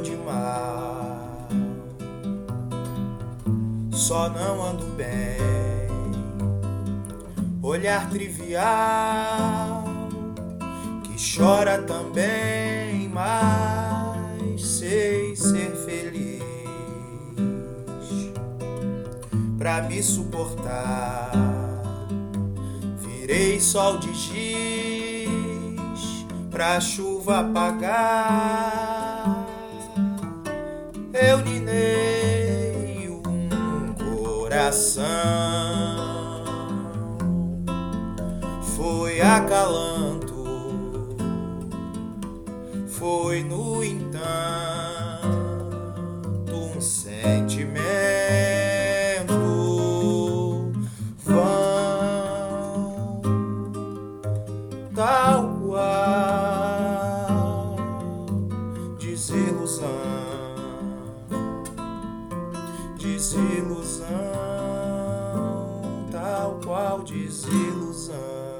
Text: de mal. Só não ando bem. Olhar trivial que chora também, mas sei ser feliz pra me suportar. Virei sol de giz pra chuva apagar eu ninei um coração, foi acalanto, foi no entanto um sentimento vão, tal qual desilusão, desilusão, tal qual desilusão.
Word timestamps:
de 0.00 0.16
mal. 0.16 1.48
Só 3.92 4.28
não 4.30 4.62
ando 4.62 4.86
bem. 4.96 5.38
Olhar 7.62 8.08
trivial 8.08 9.84
que 11.04 11.36
chora 11.36 11.82
também, 11.82 13.08
mas 13.08 14.62
sei 14.64 15.36
ser 15.36 15.70
feliz 15.84 16.40
pra 19.58 19.82
me 19.82 20.02
suportar. 20.02 21.30
Virei 22.98 23.60
sol 23.60 23.98
de 23.98 24.12
giz 24.14 25.30
pra 26.50 26.80
chuva 26.80 27.40
apagar 27.40 28.89
eu 31.30 31.38
ninei 31.42 33.08
um 33.08 33.94
coração, 33.94 35.04
foi 38.76 39.20
acalanto, 39.20 40.44
foi 42.88 43.44
no 43.44 43.84
entanto 43.84 44.20
um 46.52 46.80
sentimento 46.80 47.20
vão, 51.24 53.22
tal 54.92 55.60
qual 55.64 56.56
desilusão, 58.98 60.49
desilusão, 63.00 64.06
tal 66.12 66.60
qual 66.62 67.02
desilusão. 67.02 68.59